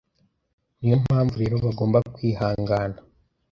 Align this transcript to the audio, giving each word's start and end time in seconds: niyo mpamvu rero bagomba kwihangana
niyo 0.79 0.95
mpamvu 1.03 1.33
rero 1.41 1.55
bagomba 1.65 1.97
kwihangana 2.13 2.97